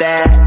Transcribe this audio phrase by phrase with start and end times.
[0.00, 0.40] that.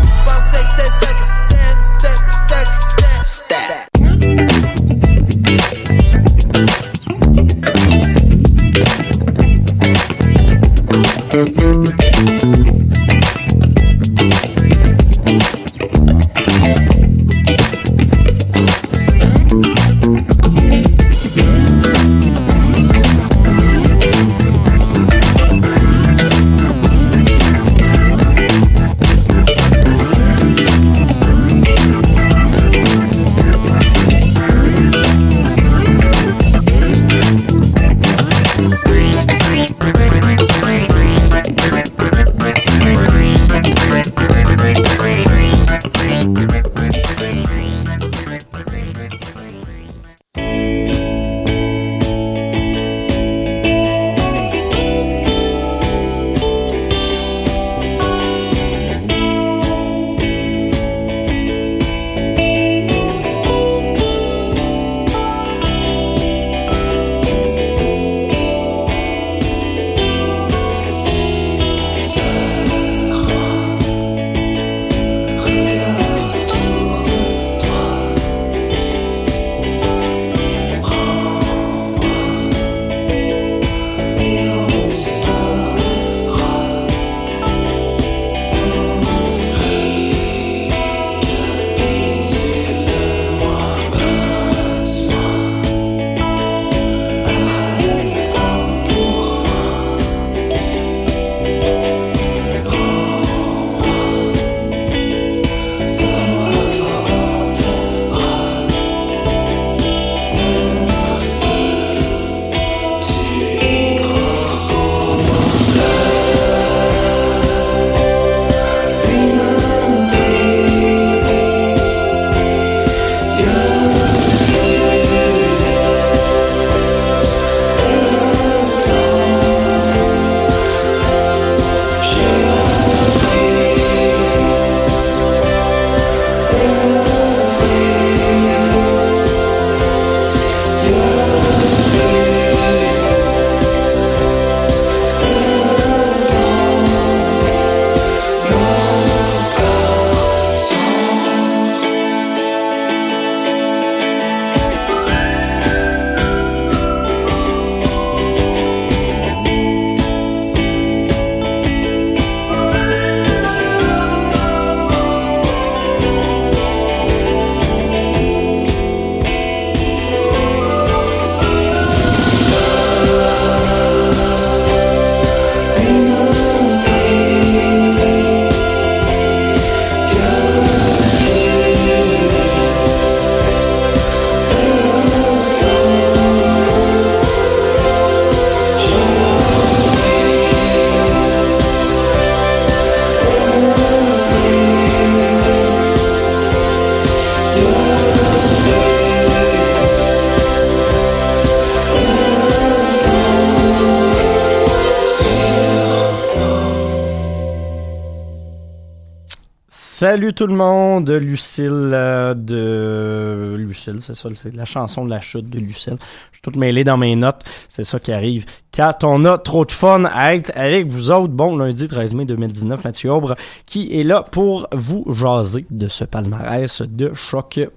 [210.03, 215.21] Salut tout le monde, Lucille euh, de Lucille, c'est ça, c'est la chanson de la
[215.21, 215.95] chute de Lucille.
[216.31, 218.43] Je suis tout mêlé dans mes notes, c'est ça qui arrive.
[218.75, 222.25] Quand on a trop de fun à être avec vous autres, bon lundi 13 mai
[222.25, 227.71] 2019, Mathieu Aubre qui est là pour vous jaser de ce palmarès de choc.ca.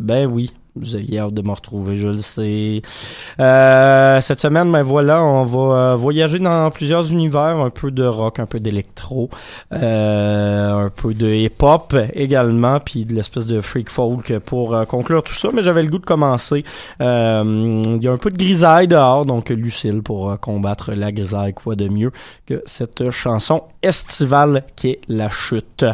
[0.00, 2.82] Ben oui, vous aviez hâte de me retrouver, je le sais.
[3.38, 8.04] Euh, cette semaine, ben voilà, on va euh, voyager dans plusieurs univers, un peu de
[8.04, 9.30] rock, un peu d'électro,
[9.72, 15.22] euh, un peu de hip-hop également, puis de l'espèce de freak folk pour euh, conclure
[15.22, 15.48] tout ça.
[15.54, 16.64] Mais j'avais le goût de commencer.
[17.00, 21.54] Euh, il y a un peu de grisaille dehors, donc Lucille pour combattre la grisaille,
[21.54, 22.10] quoi de mieux
[22.46, 25.84] que cette chanson estivale qui est La Chute.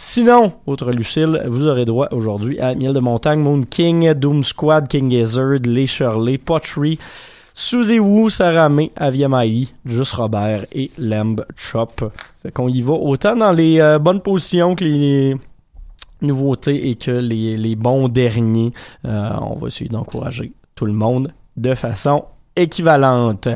[0.00, 4.86] Sinon, autre Lucille, vous aurez droit aujourd'hui à Miel de Montagne, Moon King, Doom Squad,
[4.86, 7.00] King Gizzard, Les Shirley, Pottery,
[7.52, 12.12] Suzy Wu, Saramé, Aviamaï, Just Robert et Lamb Chop.
[12.44, 15.34] Fait qu'on y va autant dans les euh, bonnes positions que les
[16.22, 18.72] nouveautés et que les, les bons derniers.
[19.04, 22.24] Euh, on va essayer d'encourager tout le monde de façon
[22.58, 23.48] équivalente.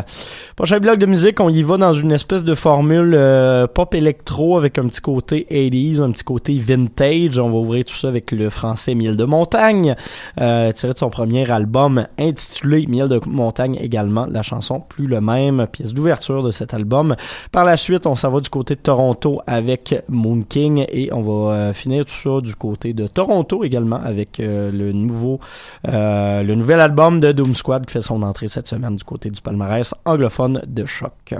[0.56, 4.56] Prochain bloc de musique, on y va dans une espèce de formule euh, pop électro
[4.56, 7.38] avec un petit côté 80s, un petit côté vintage.
[7.38, 9.96] On va ouvrir tout ça avec le français Miel de Montagne,
[10.40, 15.20] euh, tiré de son premier album intitulé Miel de Montagne également, la chanson Plus le
[15.20, 17.16] même, pièce d'ouverture de cet album.
[17.50, 21.20] Par la suite, on s'en va du côté de Toronto avec Moon King et on
[21.20, 25.40] va euh, finir tout ça du côté de Toronto également avec euh, le nouveau,
[25.88, 29.30] euh, le nouvel album de Doom Squad qui fait son entrée cette semaine du côté
[29.30, 31.34] du palmarès anglophone de choc.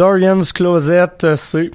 [0.00, 1.70] Dorian's Closet, c'est.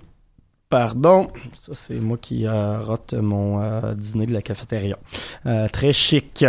[0.67, 4.97] Pardon, ça c'est moi qui euh, rate mon euh, dîner de la cafétéria.
[5.45, 6.43] Euh, très chic.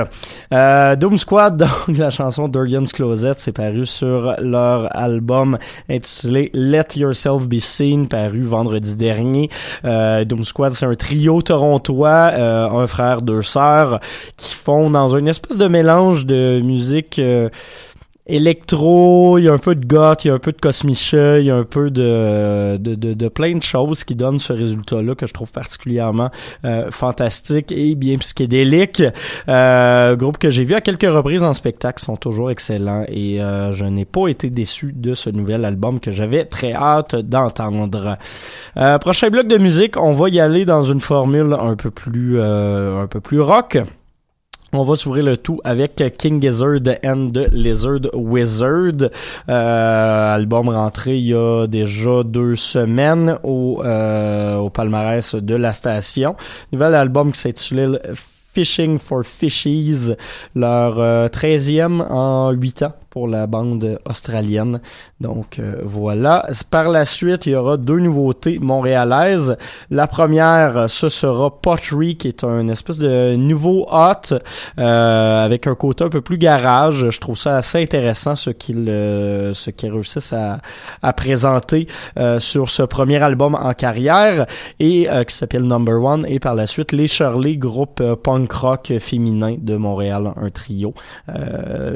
[0.54, 5.58] Euh, Doom Squad, donc la chanson Dorian's Closet, c'est paru sur leur album
[5.90, 9.50] intitulé Let Yourself Be Seen, paru vendredi dernier.
[9.84, 14.00] Doom Squad, c'est un trio torontois, un frère, deux sœurs,
[14.38, 17.20] qui font dans une espèce de mélange de musique...
[18.26, 21.38] électro, il y a un peu de goth, il y a un peu de cosmicha,
[21.38, 24.52] il y a un peu de, de, de, de plein de choses qui donnent ce
[24.52, 26.30] résultat-là que je trouve particulièrement
[26.64, 29.02] euh, fantastique et bien psychédélique.
[29.48, 33.72] Euh, groupe que j'ai vu à quelques reprises en spectacle, sont toujours excellents et euh,
[33.72, 38.18] je n'ai pas été déçu de ce nouvel album que j'avais très hâte d'entendre.
[38.76, 42.38] Euh, prochain bloc de musique, on va y aller dans une formule un peu plus
[42.38, 43.78] euh, un peu plus rock.
[44.78, 49.08] On va s'ouvrir le tout avec King Gizzard and the Lizard Wizard.
[49.48, 55.72] Euh, album rentré il y a déjà deux semaines au, euh, au palmarès de la
[55.72, 56.36] station.
[56.72, 58.02] Nouvel album qui s'intitule
[58.52, 60.14] Fishing for Fishies,
[60.54, 64.78] leur euh, 13e en 8 ans pour la bande australienne.
[65.22, 66.46] Donc euh, voilà.
[66.70, 69.56] Par la suite, il y aura deux nouveautés montréalaises.
[69.90, 74.34] La première, ce sera Pottery, qui est un espèce de nouveau hot
[74.78, 77.08] euh, avec un côté un peu plus garage.
[77.08, 80.58] Je trouve ça assez intéressant ce qu'ils euh, ce réussissent à,
[81.02, 84.44] à présenter euh, sur ce premier album en carrière
[84.78, 86.26] et euh, qui s'appelle Number One.
[86.28, 90.92] Et par la suite, les Shirley, groupe euh, punk rock féminin de Montréal, un trio.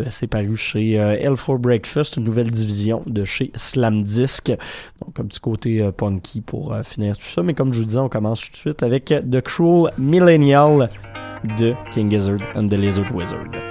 [0.08, 4.48] C'est paru chez euh, L for Breakfast, une nouvelle division de chez Slam Disc.
[5.04, 7.42] Donc un petit côté euh, punky pour euh, finir tout ça.
[7.42, 10.90] Mais comme je vous disais, on commence tout de suite avec The Cruel Millennial
[11.58, 13.69] de King Gizzard and the Lizard Wizard.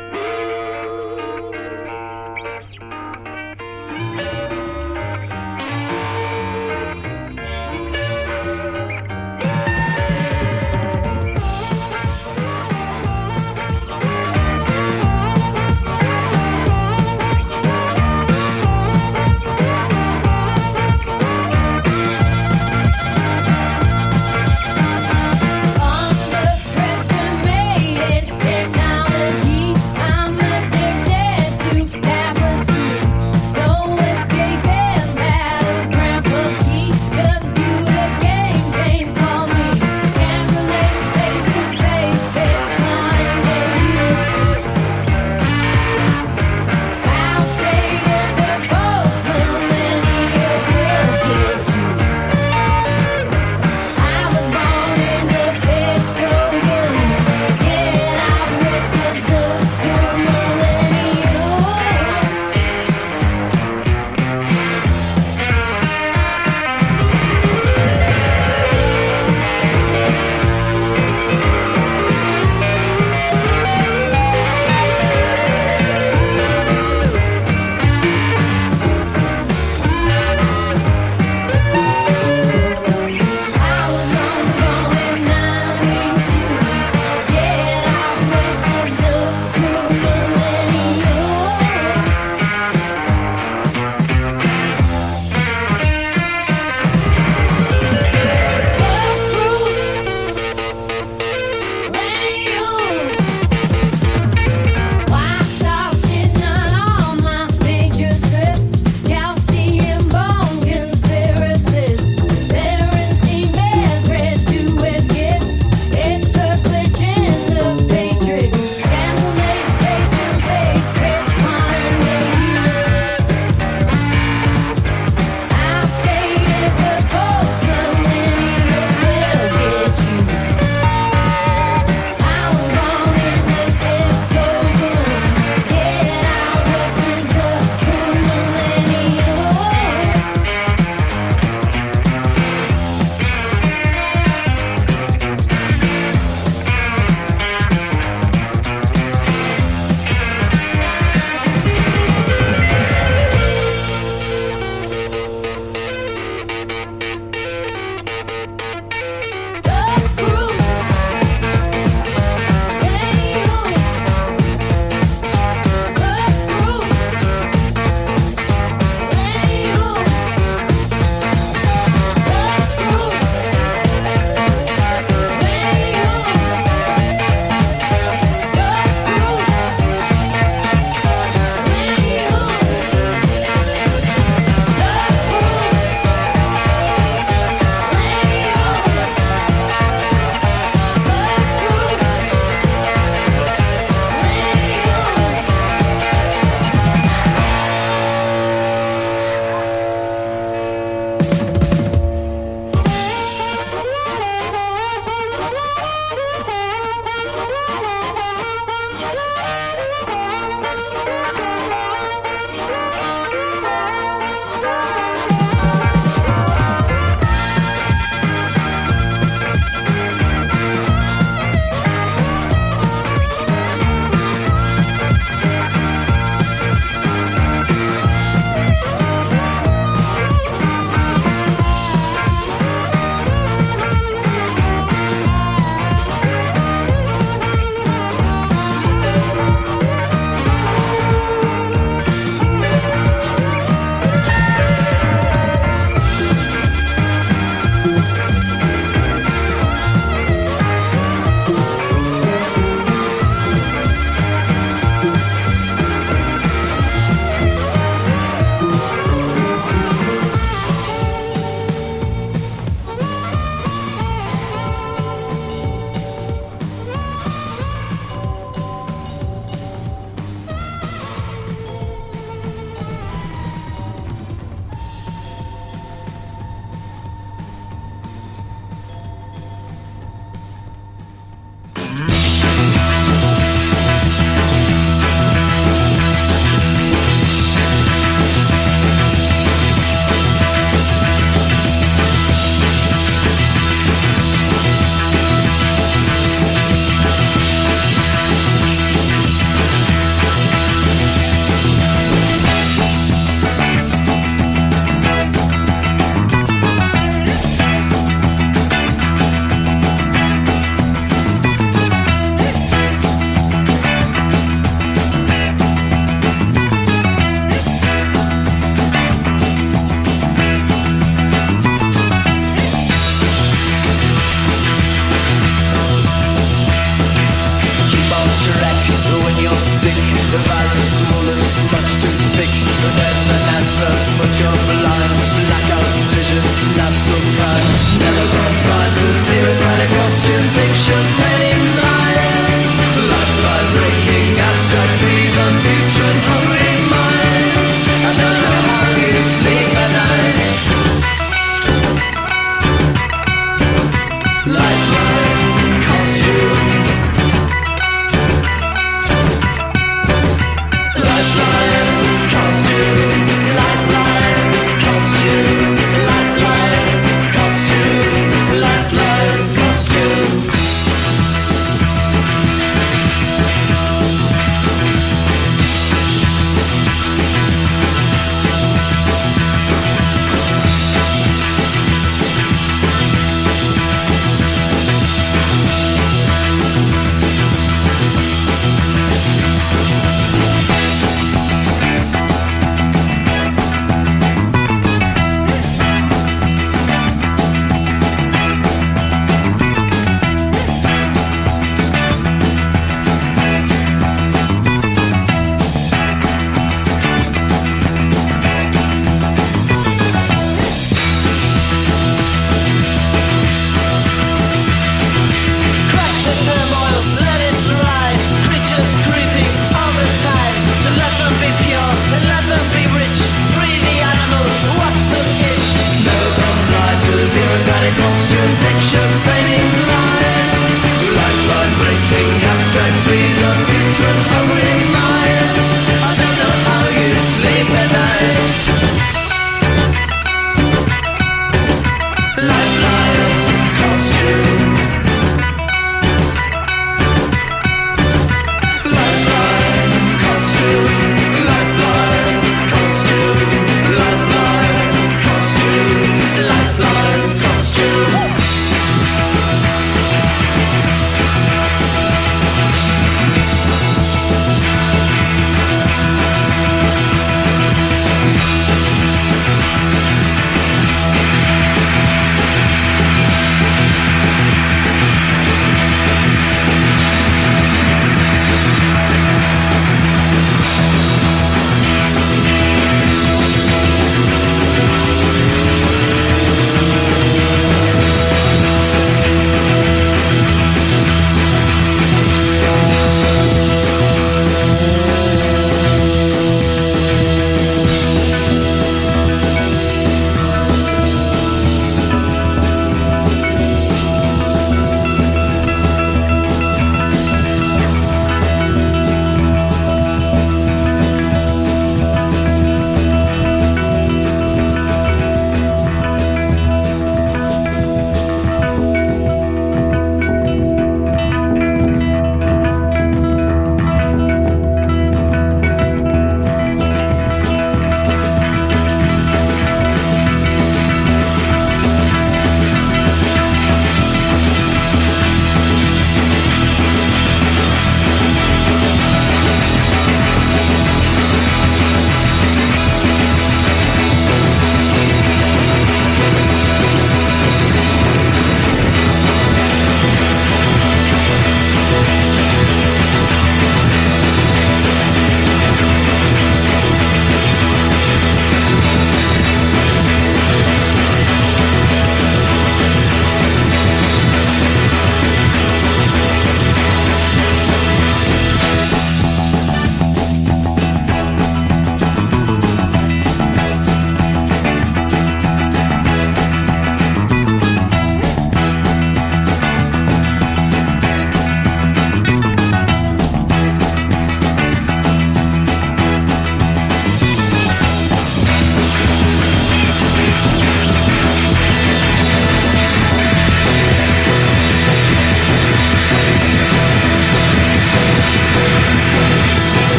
[330.02, 331.19] the virus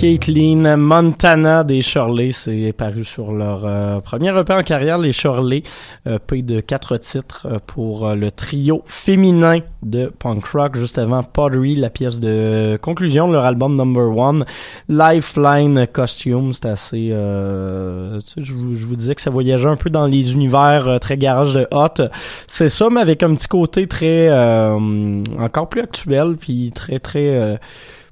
[0.00, 5.62] Caitlin Montana des Shirley, c'est paru sur leur euh, premier EP en carrière, les Shirley,
[6.08, 11.22] EP de quatre titres euh, pour euh, le trio féminin de punk rock, juste avant
[11.22, 14.46] Pottery, la pièce de conclusion de leur album Number One,
[14.88, 19.68] Lifeline Costume, c'est assez, euh, tu sais, je, vous, je vous disais que ça voyageait
[19.68, 22.08] un peu dans les univers euh, très garage de hot,
[22.48, 27.28] c'est ça, mais avec un petit côté très, euh, encore plus actuel, puis très très
[27.36, 27.56] euh,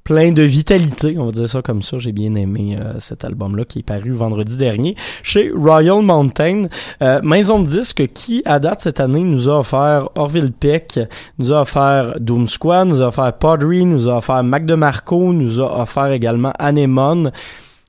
[0.09, 1.99] plein de vitalité, on va dire ça comme ça.
[1.99, 6.63] J'ai bien aimé euh, cet album-là qui est paru vendredi dernier chez Royal Mountain.
[7.03, 10.99] Euh, maison de disque qui, à date cette année, nous a offert Orville Peck,
[11.39, 15.61] nous a offert Doom Squad, nous a offert Podry, nous a offert Mac DeMarco, nous
[15.61, 17.31] a offert également Anemone.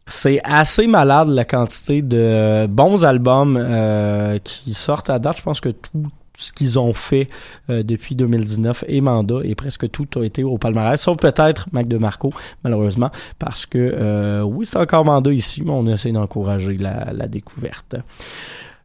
[0.05, 5.38] C'est assez malade la quantité de bons albums euh, qui sortent à date.
[5.38, 6.03] Je pense que tout
[6.39, 7.27] ce qu'ils ont fait
[7.69, 11.87] euh, depuis 2019 et mandat et presque tout a été au palmarès, sauf peut-être Mac
[11.87, 12.31] DeMarco,
[12.63, 17.27] malheureusement, parce que euh, oui, c'est encore mandat ici, mais on essaie d'encourager la, la
[17.27, 17.95] découverte.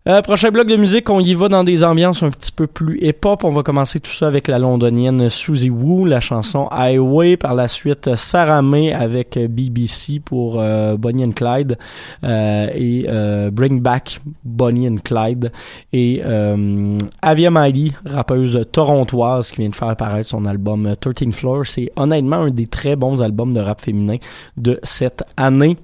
[0.06, 2.98] Euh, prochain bloc de musique, on y va dans des ambiances un petit peu plus
[3.00, 3.42] hip-hop.
[3.42, 7.38] On va commencer tout ça avec la londonienne Suzy Woo, la chanson Highway.
[7.38, 11.78] Par la suite, Sarah May avec BBC pour euh, Bonnie and Clyde
[12.22, 15.50] euh, et euh, Bring Back Bonnie and Clyde.
[15.94, 21.64] Et euh, Avia Miley, rappeuse torontoise qui vient de faire apparaître son album 13 Floor.
[21.64, 24.18] C'est honnêtement un des très bons albums de rap féminin
[24.58, 25.78] de cette année.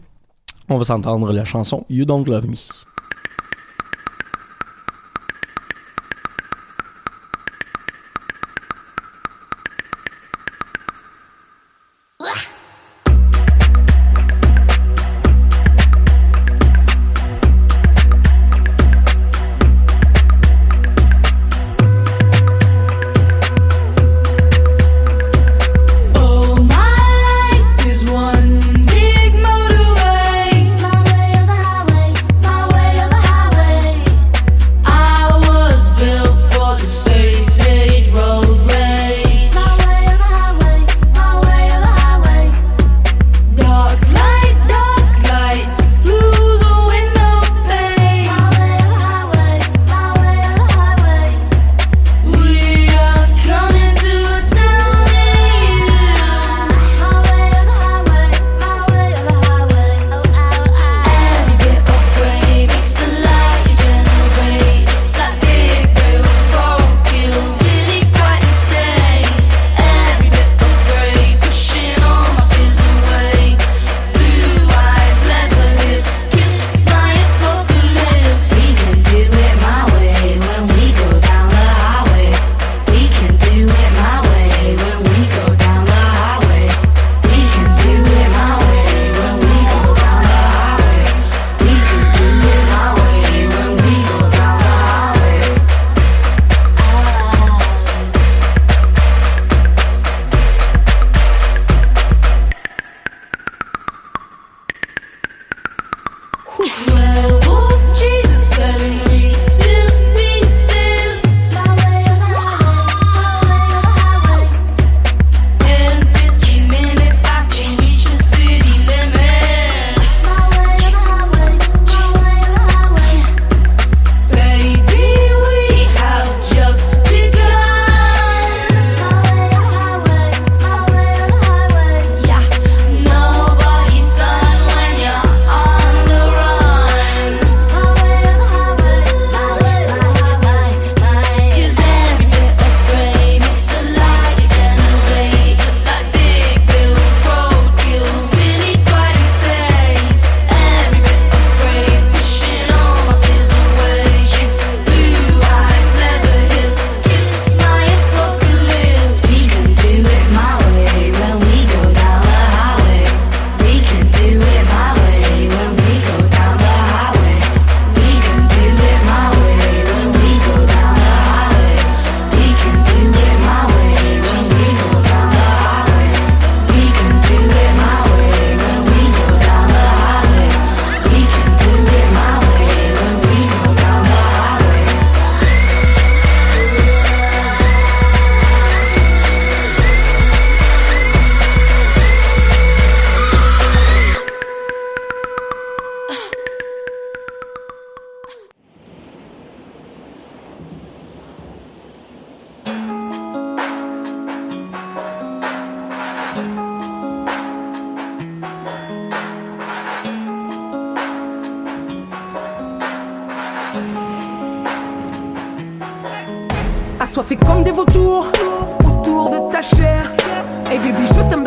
[0.68, 2.89] On va s'entendre la chanson You Don't Love Me.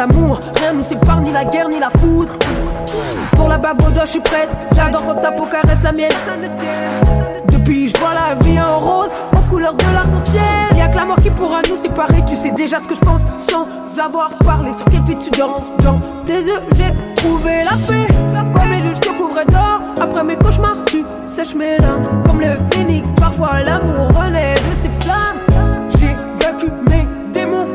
[0.08, 2.34] D'amour, rien nous sépare, ni la guerre, ni la foudre.
[3.36, 6.12] Pour la bague je suis prête, j'adore quand ta peau caresse la mienne.
[7.50, 10.78] Depuis, je vois la vie en rose, aux couleurs de l'arc-en-ciel.
[10.78, 13.22] Y'a que la mort qui pourra nous séparer, tu sais déjà ce que je pense,
[13.38, 13.66] sans
[14.04, 14.74] avoir parlé.
[14.74, 15.72] Sur quel pied tu danses?
[15.84, 18.14] Dans tes yeux, j'ai trouvé la paix.
[18.54, 19.80] Comme les deux, je te couvrais d'or.
[20.02, 22.24] Après mes cauchemars, tu sèches mes larmes.
[22.26, 25.88] Comme le phénix, parfois l'amour renaît de ses flammes.
[25.98, 27.68] J'ai vaincu mes démons,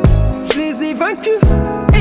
[0.45, 1.41] je les ai vaincus.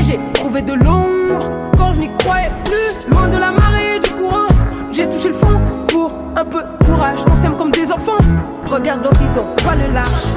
[0.08, 3.10] Et j'ai trouvé de l'ombre quand je n'y croyais plus.
[3.10, 4.48] Loin de la marée du courant,
[4.90, 7.18] j'ai touché le fond pour un peu de courage.
[7.30, 8.18] On s'aime comme des enfants.
[8.66, 10.36] Regarde l'horizon, pas le large.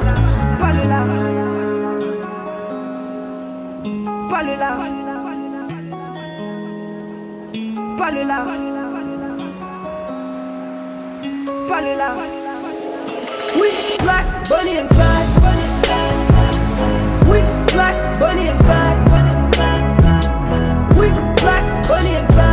[0.60, 1.08] Pas le large.
[4.30, 4.78] Pas le large.
[7.98, 8.48] Pas le large.
[11.68, 12.18] Pas le large.
[13.56, 13.70] We
[14.02, 15.22] black, bunny and fly.
[17.30, 17.40] We
[17.72, 19.11] black, bunny and fly.
[21.42, 22.51] Black, bunny and fly.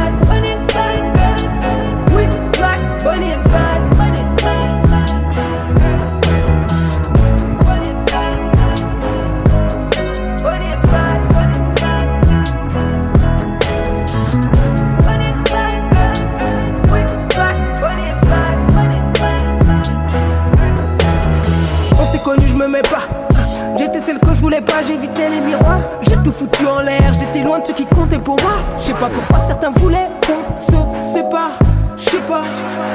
[24.09, 25.81] Celle que je voulais pas, j'évitais les miroirs.
[26.01, 28.53] J'ai tout foutu en l'air, j'étais loin de ce qui comptait pour moi.
[28.79, 31.51] Je sais pas pourquoi certains voulaient qu'on se sépare.
[31.95, 32.41] Je sais pas,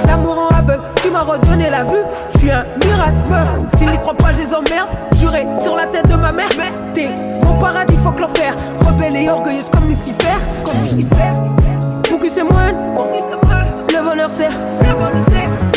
[0.08, 2.02] l'amour en aveugle, tu m'as redonné la vue.
[2.32, 3.14] Je suis un miracle,
[3.76, 4.88] s'ils n'y croient pas, je les emmerde.
[5.20, 6.48] Juré sur la tête de ma mère.
[6.94, 7.08] T'es
[7.44, 8.56] mon paradis, faut que l'enfer.
[8.84, 10.38] Rebelle et orgueilleuse comme Lucifer.
[10.64, 11.32] Comme Lucifer.
[12.08, 14.48] Pour qui c'est moi Le bonheur c'est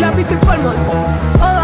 [0.01, 1.56] La vie fait pas le monde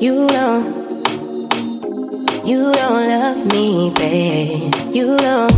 [0.00, 0.66] you don't,
[2.46, 4.74] you don't love me, babe.
[4.92, 5.52] You don't,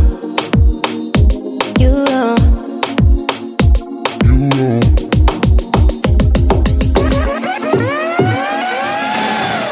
[1.79, 2.39] you don't,
[4.25, 4.97] you don't.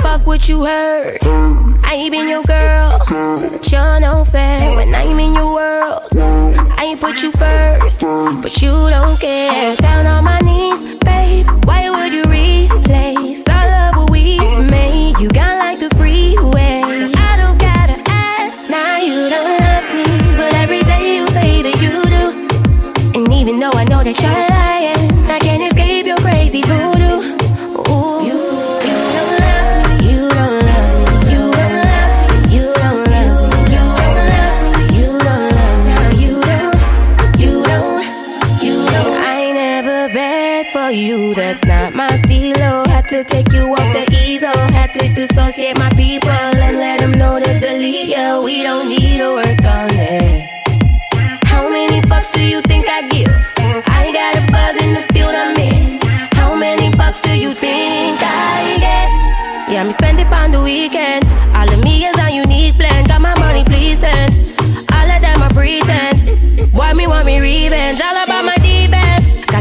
[0.01, 1.19] fuck what you heard.
[1.23, 2.99] I ain't been your girl.
[3.63, 6.03] Sure, no fair when I'm in your world.
[6.17, 9.75] I ain't put you first, but you don't care.
[9.77, 10.39] Down on my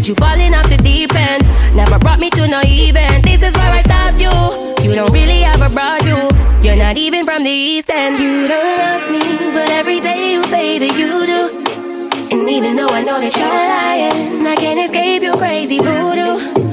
[0.04, 1.46] Got you falling off the deep end.
[1.74, 3.24] Never brought me to no event.
[3.24, 4.84] This is where I stop you.
[4.84, 6.28] You don't really a broad you.
[6.60, 8.18] You're not even from the east end.
[8.18, 12.36] You don't love me, but every day you say that you do.
[12.36, 16.63] And even though I know that you're lying, I can't escape your crazy voodoo.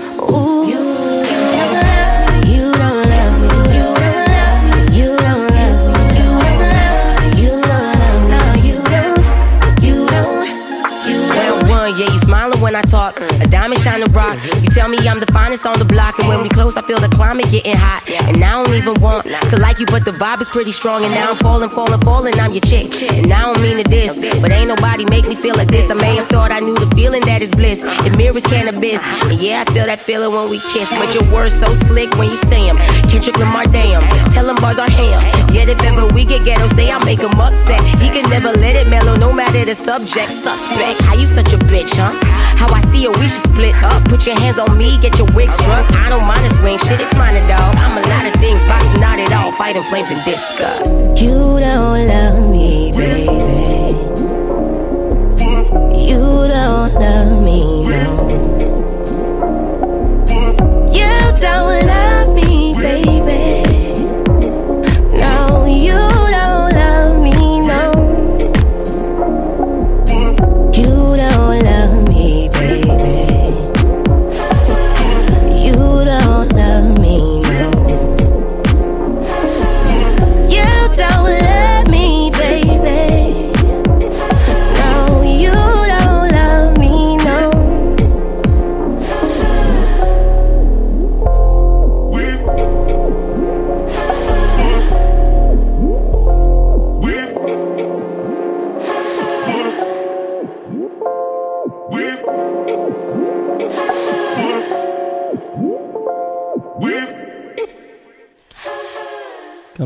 [12.72, 13.19] When I talk.
[13.19, 14.38] A diamond shining rock.
[14.63, 16.99] You tell me I'm the finest on the block, and when we close, I feel
[16.99, 18.03] the climate getting hot.
[18.07, 21.03] And I don't even want to like you, but the vibe is pretty strong.
[21.03, 22.39] And now I'm falling, falling, falling.
[22.39, 25.55] I'm your chick, and I don't mean to this, but ain't nobody make me feel
[25.55, 25.91] like this.
[25.91, 27.84] I may have thought I knew the feeling that is bliss.
[27.84, 30.89] It mirrors cannabis, and yeah, I feel that feeling when we kiss.
[30.91, 32.78] But your words so slick when you say 'em.
[33.09, 34.01] Kendrick Lamar, damn.
[34.32, 35.19] Tell 'em bars are ham.
[35.53, 37.82] Yet if ever we get ghetto, say I make 'em upset.
[37.99, 40.32] He can never let it mellow, no matter the subject.
[40.32, 42.13] Suspect, how you such a bitch, huh?
[42.62, 44.05] How I see you, we should split up.
[44.05, 45.91] Put your hands on me, get your wig struck.
[45.93, 47.76] I don't mind a swing, shit, it's mine, dog.
[47.76, 49.51] I'm a lot of things, boxing not at all.
[49.53, 51.01] Fighting flames and disgust.
[51.20, 53.24] You don't love me, baby.
[56.05, 56.20] You
[56.53, 58.30] don't love me, no.
[60.93, 63.70] You don't love me, baby.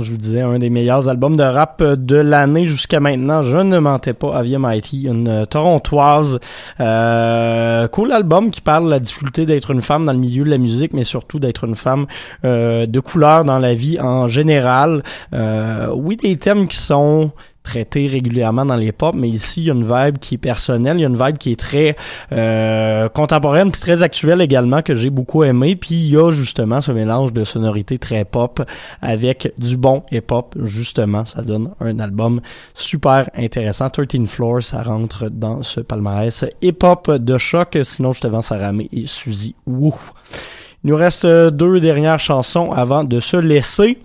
[0.06, 3.80] Je vous disais un des meilleurs albums de rap de l'année jusqu'à maintenant, je ne
[3.80, 4.38] mentais pas.
[4.38, 6.40] Avia Mighty, une euh, Torontoise.
[6.80, 10.50] Euh, cool album qui parle de la difficulté d'être une femme dans le milieu de
[10.50, 12.06] la musique, mais surtout d'être une femme
[12.46, 15.02] euh, de couleur dans la vie en général.
[15.34, 17.32] Euh, oui, des thèmes qui sont
[17.66, 20.98] traités régulièrement dans les pop, mais ici, il y a une vibe qui est personnelle,
[20.98, 21.98] il y a une vibe qui est très
[22.32, 26.80] euh, contemporaine puis très actuelle également, que j'ai beaucoup aimé, puis il y a justement
[26.80, 28.62] ce mélange de sonorités très pop
[29.02, 32.40] avec du bon hip-hop, justement, ça donne un album
[32.74, 33.90] super intéressant.
[33.90, 38.88] 13 Floors, ça rentre dans ce palmarès hip-hop de choc, sinon je te vends Saramé
[38.94, 39.56] et Suzy.
[39.68, 39.92] Il
[40.84, 43.98] nous reste deux dernières chansons avant de se laisser.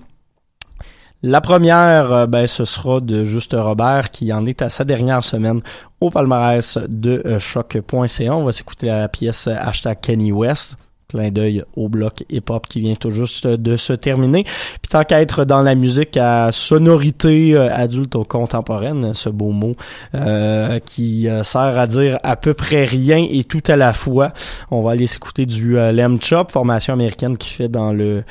[1.23, 5.23] La première, euh, ben, ce sera de Juste Robert qui en est à sa dernière
[5.23, 5.61] semaine
[6.01, 8.35] au palmarès de euh, choc.ca.
[8.35, 10.79] On va s'écouter la pièce euh, hashtag Kenny West.
[11.11, 14.45] Clin d'œil au bloc hip-hop qui vient tout juste de se terminer.
[14.45, 19.75] Puis tant qu'à être dans la musique à sonorité adulte ou contemporaine, ce beau mot
[20.15, 24.33] euh, qui sert à dire à peu près rien et tout à la fois,
[24.71, 28.23] on va aller s'écouter du Lem Chop, formation américaine qui fait dans le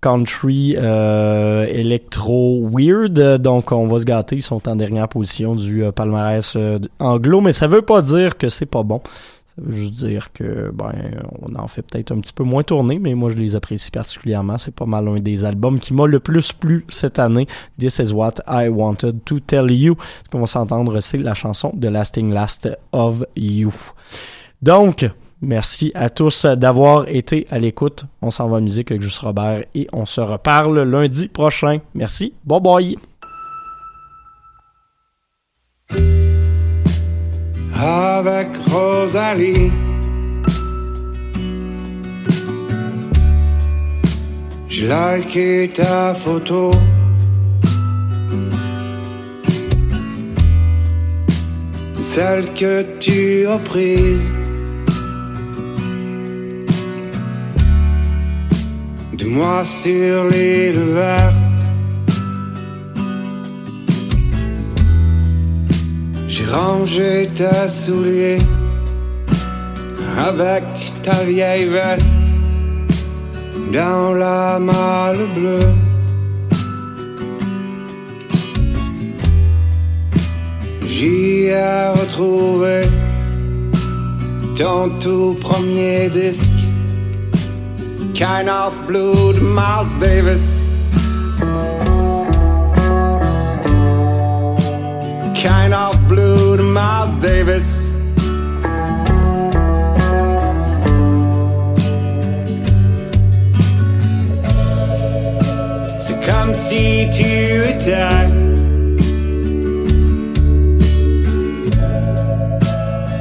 [0.00, 3.38] country euh, électro weird.
[3.38, 7.40] Donc on va se gâter ils sont en dernière position du euh, palmarès euh, anglo.
[7.40, 9.00] Mais ça veut pas dire que c'est pas bon.
[9.46, 10.92] Ça veut juste dire que ben
[11.42, 14.58] on en fait peut-être un petit peu moins tourner mais moi je les apprécie particulièrement.
[14.58, 17.48] C'est pas mal un des albums qui m'a le plus plu cette année.
[17.78, 19.96] This is what I wanted to tell you.
[20.24, 23.72] Ce qu'on va s'entendre c'est la chanson de Lasting Last of You.
[24.62, 25.10] Donc
[25.40, 28.06] Merci à tous d'avoir été à l'écoute.
[28.22, 31.78] On s'en va en musique avec Juste Robert et on se reparle lundi prochain.
[31.94, 32.32] Merci.
[32.44, 32.96] Bye bye.
[37.80, 39.70] avec Rosalie.
[44.68, 46.72] J'ai liké ta photo.
[52.00, 54.37] Celle que tu as prise.
[59.30, 61.60] Moi sur l'île verte.
[66.28, 68.38] J'ai rangé tes souliers
[70.16, 70.64] avec
[71.02, 72.26] ta vieille veste
[73.72, 75.72] dans la malle bleue.
[80.86, 82.82] J'y ai retrouvé
[84.56, 86.47] ton tout premier disque,
[88.18, 90.64] kind of blue to Miles Davis.
[95.40, 97.90] Kind of blue to Miles Davis.
[106.04, 107.32] So come see to
[107.70, 108.28] attack.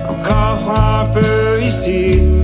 [0.08, 2.37] I'm Carl Harper, you see.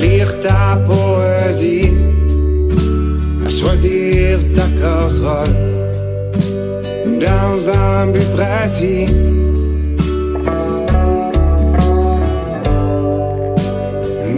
[0.00, 1.92] lire ta poésie,
[3.46, 5.54] à choisir ta casserole
[7.20, 9.06] dans un but précis.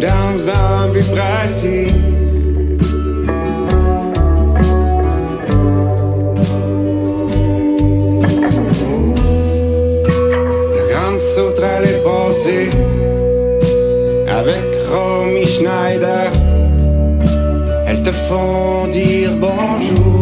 [0.07, 1.93] Dans un but précis.
[10.75, 12.91] Le grand sauterelle est passé.
[18.89, 20.22] dire bonjour.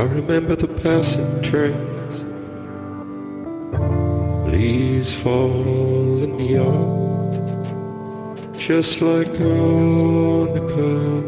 [0.00, 2.24] I remember the passing trains,
[4.50, 8.08] leaves fall in the yard,
[8.56, 11.24] just like on a cup.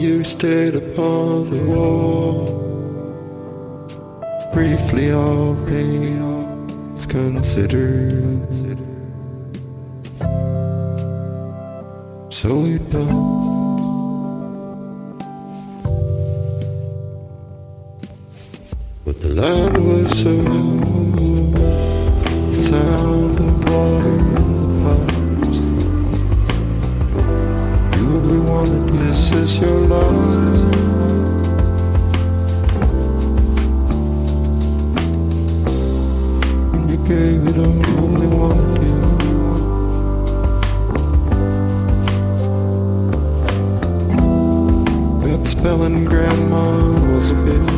[0.00, 2.46] You stayed upon the wall,
[4.54, 8.63] briefly all payoffs considered.
[12.44, 13.24] So we don't.
[19.02, 20.34] But the land was so
[22.50, 24.18] sound of water.
[27.96, 30.64] You only wanted this is your life.
[36.74, 37.93] And you gave it all,
[45.64, 46.62] telling grandma
[47.08, 47.70] was a bitch.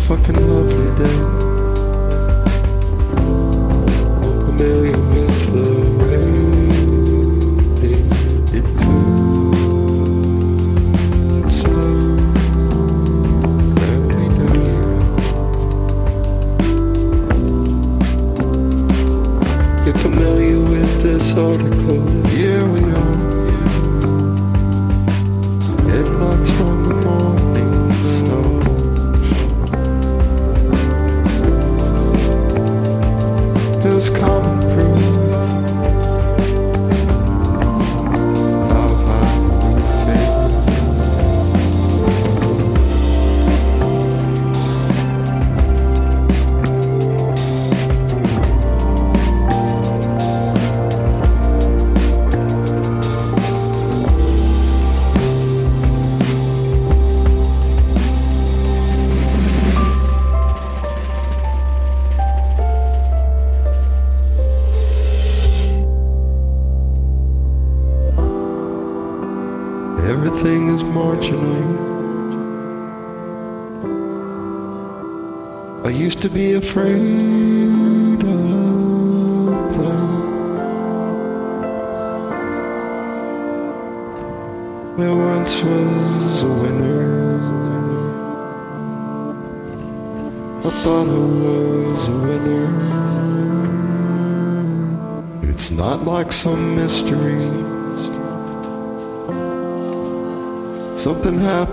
[0.06, 0.55] fucking love.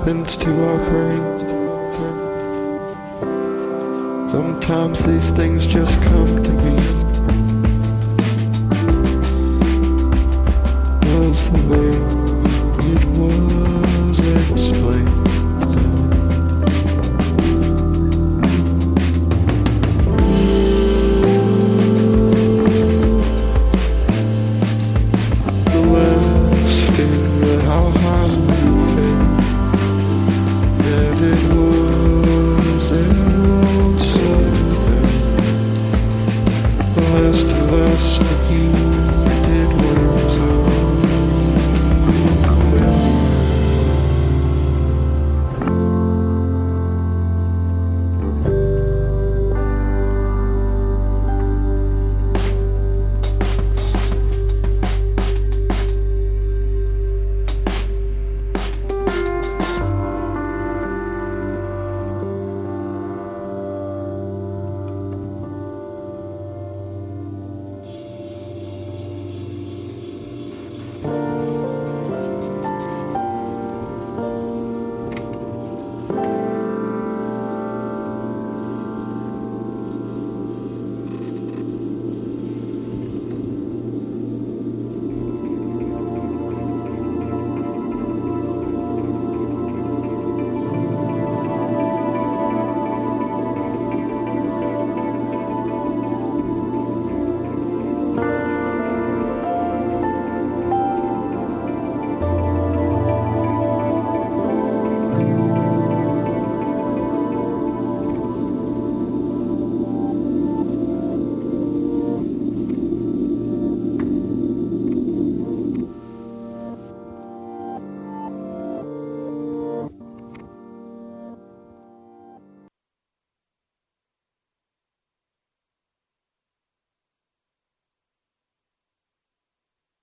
[0.06, 1.42] Happens to our brains.
[4.32, 6.33] Sometimes these things just come